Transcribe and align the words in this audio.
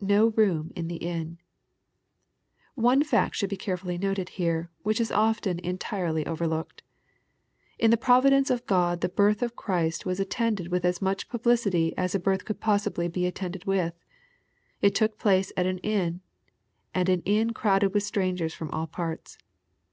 [No 0.00 0.30
room 0.30 0.72
in 0.74 0.88
the 0.88 0.96
Inn.] 0.96 1.38
One 2.74 3.04
fact 3.04 3.36
should 3.36 3.50
be 3.50 3.56
carefully 3.56 3.96
noted 3.96 4.30
here, 4.30 4.68
which 4.82 5.00
is 5.00 5.12
often 5.12 5.60
entirely 5.60 6.26
overlooked. 6.26 6.82
In 7.78 7.92
the 7.92 7.96
providence 7.96 8.50
of 8.50 8.66
God 8.66 9.00
the 9.00 9.08
birth 9.08 9.42
of 9.42 9.54
Christ 9.54 10.04
was 10.04 10.18
attended 10.18 10.72
with 10.72 10.84
as 10.84 11.00
much 11.00 11.28
publicity 11.28 11.96
as 11.96 12.16
a 12.16 12.18
birth 12.18 12.44
could 12.44 12.58
possibly 12.58 13.06
be 13.06 13.26
attended 13.26 13.64
with. 13.64 13.94
It 14.82 14.92
took 14.92 15.18
place 15.20 15.52
at 15.56 15.66
an 15.66 15.78
inn, 15.84 16.20
and 16.92 17.08
an 17.08 17.22
inn 17.24 17.52
crowded 17.52 17.94
with 17.94 18.02
strangers 18.02 18.54
from 18.54 18.72
all 18.72 18.88
parts. 18.88 19.38